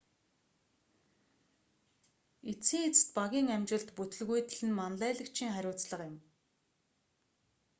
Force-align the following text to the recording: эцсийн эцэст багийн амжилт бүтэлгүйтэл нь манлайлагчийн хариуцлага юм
эцсийн 2.51 2.83
эцэст 2.89 3.09
багийн 3.17 3.47
амжилт 3.55 3.89
бүтэлгүйтэл 3.97 4.61
нь 4.65 4.77
манлайлагчийн 4.79 5.53
хариуцлага 5.53 6.05
юм 6.11 6.17